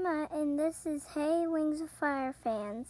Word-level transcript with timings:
Emma, 0.00 0.28
and 0.32 0.58
this 0.58 0.86
is 0.86 1.04
Hey 1.14 1.46
Wings 1.46 1.82
of 1.82 1.90
Fire 1.90 2.34
fans. 2.42 2.86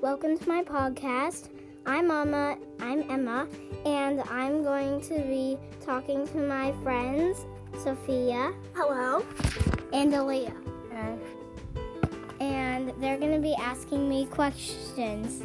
Welcome 0.00 0.38
to 0.38 0.48
my 0.48 0.62
podcast. 0.62 1.50
I'm 1.84 2.10
Emma. 2.10 2.56
I'm 2.80 3.10
Emma, 3.10 3.46
and 3.84 4.22
I'm 4.22 4.62
going 4.62 5.02
to 5.02 5.14
be 5.18 5.58
talking 5.84 6.26
to 6.28 6.38
my 6.38 6.72
friends 6.82 7.44
Sophia. 7.82 8.52
Hello. 8.74 9.26
And 9.92 10.12
Aaliyah. 10.12 10.56
Hey. 10.90 11.18
And 12.40 12.94
they're 12.98 13.18
going 13.18 13.34
to 13.34 13.42
be 13.42 13.54
asking 13.54 14.08
me 14.08 14.24
questions 14.26 15.42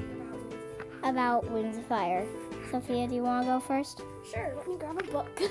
about 1.08 1.50
Wings 1.52 1.78
of 1.78 1.86
Fire. 1.86 2.26
Sophia, 2.70 3.08
do 3.08 3.16
you 3.16 3.24
want 3.24 3.46
to 3.46 3.52
go 3.54 3.60
first? 3.60 4.02
Sure. 4.30 4.54
Let 4.56 4.68
me 4.68 4.76
grab 4.78 5.00
a 5.00 5.04
book. 5.12 5.42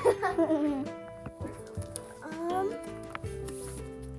um, 2.50 2.74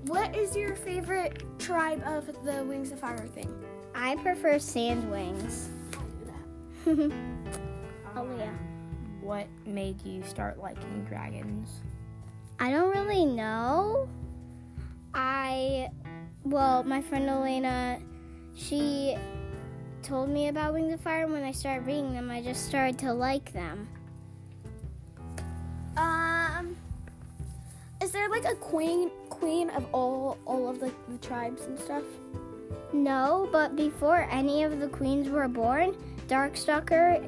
what 0.08 0.36
is 0.36 0.55
your 0.55 0.76
favorite 0.76 1.44
tribe 1.59 2.02
of 2.05 2.26
the 2.44 2.64
Wings 2.64 2.92
of 2.92 3.00
Fire 3.00 3.28
thing? 3.28 3.54
I 3.94 4.16
prefer 4.18 4.58
sand 4.58 5.09
wings. 5.12 5.70
Aaliyah. 6.86 8.58
What 9.22 9.48
made 9.66 10.04
you 10.04 10.23
start 10.23 10.58
liking 10.58 11.06
dragons? 11.08 11.70
I 12.59 12.72
don't 12.72 12.90
really 12.90 13.26
know. 13.26 14.09
I, 15.14 15.90
well, 16.44 16.84
my 16.84 17.02
friend 17.02 17.30
Elena, 17.30 18.00
she 18.56 19.16
told 20.03 20.30
me 20.30 20.48
about 20.48 20.73
Wings 20.73 20.94
of 20.94 21.02
Fire. 21.02 21.23
and 21.23 21.34
When 21.34 21.44
I 21.44 21.52
started 21.52 21.86
reading 21.86 22.14
them, 22.14 22.30
I 22.31 22.42
just 22.42 22.66
started 22.66 22.98
to 23.00 23.14
like 23.14 23.52
them. 23.53 23.88
Um, 25.98 26.76
is 28.02 28.12
there 28.12 28.30
like 28.30 28.45
a 28.45 28.56
queen 28.56 29.09
queen 29.30 29.70
of 29.72 29.86
all 29.94 30.38
all 30.45 30.70
of 30.70 30.80
the, 30.80 30.92
the 31.09 31.17
tribes 31.17 31.64
and 31.64 31.78
stuff? 31.80 32.04
No, 32.94 33.50
but 33.52 33.76
before 33.76 34.28
any 34.31 34.64
of 34.64 34.80
the 34.80 34.88
queens 34.88 35.30
were 35.30 35.48
born, 35.48 35.95
Darkstalker 36.28 37.23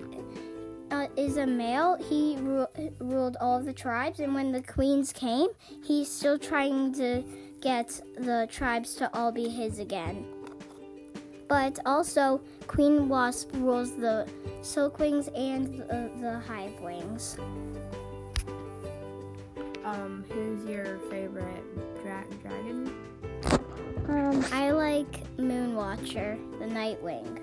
uh, 0.92 1.08
is 1.18 1.38
a 1.38 1.46
male. 1.46 1.98
He 2.10 2.38
ru- 2.40 2.68
ruled 3.00 3.38
all 3.42 3.58
of 3.58 3.66
the 3.66 3.74
tribes, 3.74 4.20
and 4.20 4.34
when 4.34 4.52
the 4.52 4.62
queens 4.62 5.12
came, 5.12 5.50
he's 5.84 6.10
still 6.10 6.40
trying 6.40 6.94
to 6.94 7.24
get 7.62 8.02
the 8.18 8.48
tribes 8.50 8.96
to 8.96 9.14
all 9.14 9.32
be 9.32 9.50
his 9.50 9.80
again. 9.80 10.26
But 11.50 11.80
also, 11.84 12.42
Queen 12.68 13.10
Wasp 13.10 13.50
rules 13.56 13.96
the 13.96 14.30
Silk 14.62 15.00
Wings 15.00 15.30
and 15.36 15.80
the, 15.80 16.12
the 16.22 16.40
Hive 16.48 16.80
Wings. 16.80 17.38
Um, 19.84 20.24
who's 20.30 20.64
your 20.70 21.00
favorite 21.10 22.04
dra- 22.04 22.24
dragon? 22.44 22.94
Um, 24.08 24.46
I 24.52 24.70
like 24.72 25.36
Moonwatcher, 25.38 26.38
the 26.60 26.66
Nightwing. 26.66 27.42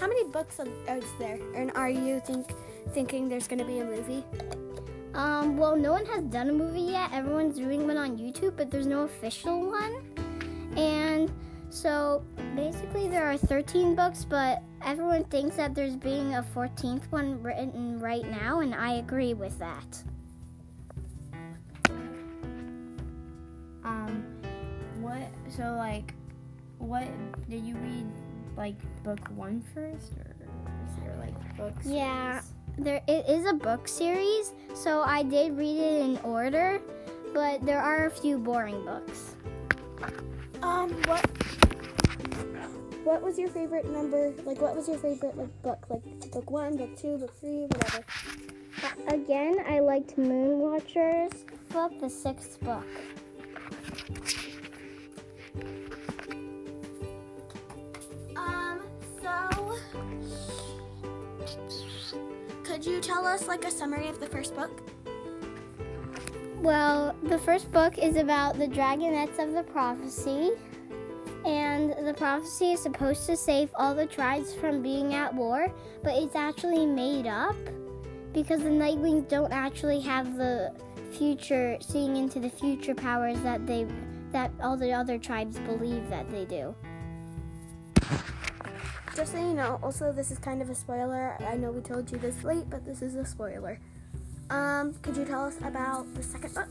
How 0.00 0.06
many 0.06 0.24
books 0.24 0.58
are 0.58 0.96
is 0.96 1.04
there? 1.18 1.38
And 1.54 1.70
are 1.72 1.90
you 1.90 2.22
think 2.24 2.54
thinking 2.94 3.28
there's 3.28 3.46
gonna 3.46 3.64
be 3.64 3.80
a 3.80 3.84
movie? 3.84 4.24
Um, 5.12 5.58
well, 5.58 5.76
no 5.76 5.92
one 5.92 6.06
has 6.06 6.22
done 6.24 6.48
a 6.48 6.52
movie 6.52 6.80
yet. 6.92 7.12
Everyone's 7.12 7.56
doing 7.58 7.86
one 7.86 7.98
on 7.98 8.16
YouTube, 8.16 8.56
but 8.56 8.70
there's 8.70 8.86
no 8.86 9.02
official 9.02 9.68
one. 9.70 10.17
And 10.78 11.32
so 11.70 12.24
basically, 12.54 13.08
there 13.08 13.26
are 13.26 13.36
13 13.36 13.96
books, 13.96 14.24
but 14.24 14.62
everyone 14.84 15.24
thinks 15.24 15.56
that 15.56 15.74
there's 15.74 15.96
being 15.96 16.36
a 16.36 16.42
14th 16.54 17.10
one 17.10 17.42
written 17.42 17.98
right 17.98 18.24
now, 18.30 18.60
and 18.60 18.74
I 18.74 18.94
agree 18.94 19.34
with 19.34 19.58
that. 19.58 20.02
Um, 23.84 24.24
what? 25.00 25.28
So 25.48 25.74
like, 25.76 26.14
what 26.78 27.08
did 27.50 27.64
you 27.64 27.74
read? 27.76 28.06
Like 28.56 28.76
book 29.04 29.20
one 29.36 29.62
first, 29.72 30.14
or 30.14 30.34
is 30.84 30.96
there 31.00 31.16
like 31.20 31.56
books? 31.56 31.86
Yeah, 31.86 32.40
there 32.76 33.00
it 33.06 33.28
is 33.28 33.46
a 33.46 33.52
book 33.52 33.86
series, 33.86 34.52
so 34.74 35.02
I 35.02 35.22
did 35.22 35.56
read 35.56 35.76
it 35.76 36.02
in 36.02 36.18
order, 36.24 36.80
but 37.32 37.64
there 37.64 37.80
are 37.80 38.06
a 38.06 38.10
few 38.10 38.36
boring 38.36 38.84
books. 38.84 39.36
Um, 40.62 40.90
what 41.04 41.24
what 43.04 43.22
was 43.22 43.38
your 43.38 43.48
favorite 43.48 43.90
number? 43.90 44.34
Like, 44.44 44.60
what 44.60 44.76
was 44.76 44.88
your 44.88 44.98
favorite 44.98 45.36
like 45.36 45.62
book? 45.62 45.86
Like 45.88 46.30
book 46.30 46.50
one, 46.50 46.76
book 46.76 46.96
two, 46.96 47.16
book 47.18 47.34
three, 47.40 47.66
whatever. 47.66 48.04
Again, 49.08 49.56
I 49.66 49.80
liked 49.80 50.16
Moonwatcher's 50.16 51.44
book, 51.70 51.92
the 52.00 52.10
sixth 52.10 52.60
book. 52.60 52.86
Um, 58.36 58.80
so 59.22 59.78
could 62.64 62.84
you 62.84 63.00
tell 63.00 63.26
us 63.26 63.48
like 63.48 63.64
a 63.64 63.70
summary 63.70 64.08
of 64.08 64.20
the 64.20 64.26
first 64.26 64.54
book? 64.54 64.82
Well, 66.60 67.14
the 67.22 67.38
first 67.38 67.70
book 67.70 67.98
is 67.98 68.16
about 68.16 68.58
the 68.58 68.66
dragonets 68.66 69.38
of 69.38 69.52
the 69.52 69.62
prophecy. 69.62 70.50
And 71.44 71.94
the 72.04 72.14
prophecy 72.14 72.72
is 72.72 72.80
supposed 72.80 73.26
to 73.26 73.36
save 73.36 73.70
all 73.76 73.94
the 73.94 74.06
tribes 74.06 74.54
from 74.54 74.82
being 74.82 75.14
at 75.14 75.32
war, 75.32 75.72
but 76.02 76.14
it's 76.16 76.34
actually 76.34 76.84
made 76.84 77.28
up 77.28 77.56
because 78.32 78.60
the 78.60 78.68
Nightwings 78.68 79.28
don't 79.28 79.52
actually 79.52 80.00
have 80.00 80.36
the 80.36 80.74
future, 81.12 81.78
seeing 81.80 82.16
into 82.16 82.40
the 82.40 82.50
future 82.50 82.94
powers 82.94 83.40
that 83.42 83.66
they 83.66 83.86
that 84.32 84.50
all 84.60 84.76
the 84.76 84.92
other 84.92 85.16
tribes 85.16 85.58
believe 85.60 86.10
that 86.10 86.28
they 86.30 86.44
do. 86.44 86.74
Just 89.16 89.32
so 89.32 89.38
you 89.38 89.54
know, 89.54 89.78
also 89.82 90.12
this 90.12 90.30
is 90.30 90.38
kind 90.38 90.60
of 90.60 90.68
a 90.68 90.74
spoiler. 90.74 91.36
I 91.40 91.56
know 91.56 91.70
we 91.70 91.80
told 91.80 92.10
you 92.10 92.18
this 92.18 92.44
late, 92.44 92.68
but 92.68 92.84
this 92.84 93.00
is 93.00 93.14
a 93.14 93.24
spoiler. 93.24 93.80
Um, 94.50 94.94
could 95.02 95.16
you 95.16 95.24
tell 95.24 95.44
us 95.44 95.56
about 95.62 96.12
the 96.14 96.22
second 96.22 96.54
book? 96.54 96.68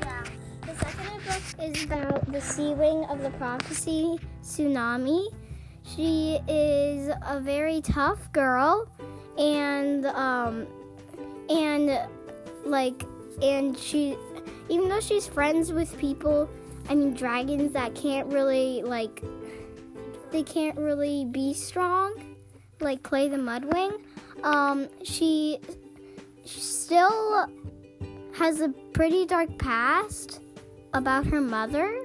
Yeah. 0.00 0.24
The 0.66 0.74
second 0.76 1.24
book 1.24 1.76
is 1.76 1.84
about 1.84 2.30
the 2.30 2.40
Sea 2.40 2.74
Wing 2.74 3.04
of 3.06 3.22
the 3.22 3.30
Prophecy, 3.30 4.18
Tsunami. 4.42 5.34
She 5.82 6.38
is 6.46 7.10
a 7.26 7.40
very 7.40 7.80
tough 7.80 8.30
girl, 8.32 8.88
and 9.36 10.06
um, 10.06 10.66
and 11.48 11.98
like, 12.64 13.02
and 13.42 13.76
she, 13.76 14.16
even 14.68 14.88
though 14.88 15.00
she's 15.00 15.26
friends 15.26 15.72
with 15.72 15.98
people, 15.98 16.48
I 16.88 16.94
mean 16.94 17.14
dragons 17.14 17.72
that 17.72 17.96
can't 17.96 18.32
really 18.32 18.82
like, 18.82 19.24
they 20.30 20.44
can't 20.44 20.78
really 20.78 21.24
be 21.24 21.52
strong, 21.52 22.36
like 22.80 23.02
Clay 23.02 23.28
the 23.28 23.38
Mudwing. 23.38 24.00
Um, 24.44 24.88
she 25.02 25.58
still 26.50 27.46
has 28.32 28.60
a 28.60 28.68
pretty 28.92 29.26
dark 29.26 29.56
past 29.58 30.40
about 30.92 31.26
her 31.26 31.40
mother 31.40 32.04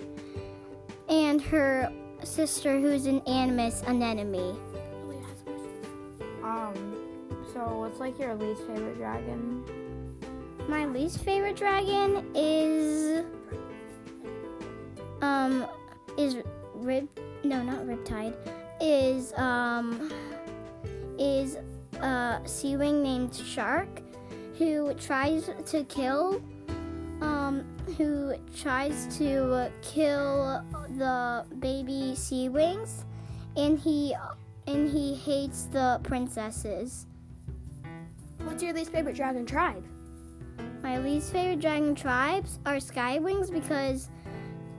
and 1.09 1.41
her 1.41 1.91
sister 2.23 2.79
who's 2.79 3.05
an 3.05 3.21
animus 3.21 3.81
anemone. 3.87 4.57
Um, 6.43 6.95
so 7.53 7.79
what's 7.79 7.99
like 7.99 8.19
your 8.19 8.35
least 8.35 8.61
favorite 8.67 8.97
dragon? 8.97 9.63
My 10.67 10.85
least 10.85 11.19
favorite 11.19 11.55
dragon 11.55 12.25
is 12.35 13.25
um 15.21 15.65
is 16.17 16.37
rib 16.73 17.07
no 17.43 17.63
not 17.63 17.85
riptide 17.85 18.33
is 18.81 19.33
um 19.33 20.11
is 21.17 21.57
a 22.01 22.41
sea 22.45 22.77
wing 22.77 23.01
named 23.01 23.33
Shark 23.33 24.01
who 24.57 24.93
tries 24.95 25.49
to 25.65 25.83
kill 25.85 26.41
um 27.21 27.63
who 27.97 28.35
tries 28.57 29.17
to 29.17 29.71
kill 29.81 30.63
the 30.97 31.45
baby 31.59 32.13
sea 32.15 32.49
wings 32.49 33.05
and 33.55 33.79
he 33.79 34.15
and 34.67 34.89
he 34.89 35.15
hates 35.15 35.65
the 35.65 35.99
princesses. 36.03 37.05
What's 38.43 38.63
your 38.63 38.73
least 38.73 38.91
favorite 38.91 39.15
dragon 39.15 39.45
tribe? 39.45 39.85
My 40.81 40.97
least 40.97 41.31
favorite 41.31 41.61
dragon 41.61 41.95
tribes 41.95 42.59
are 42.65 42.77
Skywings 42.77 43.51
because 43.51 44.09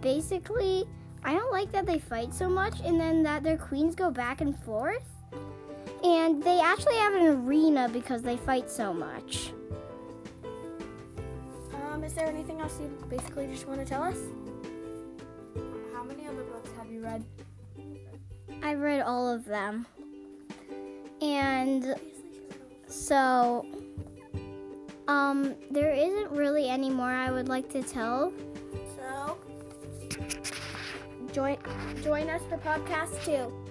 basically 0.00 0.84
I 1.24 1.32
don't 1.32 1.52
like 1.52 1.72
that 1.72 1.86
they 1.86 1.98
fight 1.98 2.32
so 2.34 2.48
much 2.48 2.80
and 2.84 3.00
then 3.00 3.22
that 3.24 3.42
their 3.42 3.56
queens 3.56 3.94
go 3.94 4.10
back 4.10 4.40
and 4.40 4.56
forth. 4.64 5.15
And 6.04 6.42
they 6.42 6.60
actually 6.60 6.96
have 6.96 7.14
an 7.14 7.26
arena 7.26 7.88
because 7.88 8.22
they 8.22 8.36
fight 8.36 8.70
so 8.70 8.92
much. 8.92 9.52
Um, 11.74 12.04
is 12.04 12.12
there 12.14 12.26
anything 12.26 12.60
else 12.60 12.78
you 12.80 12.88
basically 13.08 13.46
just 13.46 13.66
want 13.66 13.80
to 13.80 13.86
tell 13.86 14.02
us? 14.02 14.18
How 15.94 16.04
many 16.04 16.26
other 16.26 16.42
books 16.44 16.70
have 16.76 16.90
you 16.90 17.02
read? 17.02 17.24
I've 18.62 18.80
read 18.80 19.00
all 19.00 19.28
of 19.28 19.44
them. 19.44 19.86
And 21.22 21.94
so 22.88 23.66
um 25.08 25.54
there 25.70 25.92
isn't 25.92 26.30
really 26.30 26.68
any 26.68 26.90
more 26.90 27.10
I 27.10 27.30
would 27.30 27.48
like 27.48 27.68
to 27.70 27.82
tell. 27.82 28.32
So 28.96 29.38
join 31.32 31.58
join 32.02 32.28
us 32.28 32.42
for 32.48 32.58
podcast 32.58 33.24
2. 33.24 33.65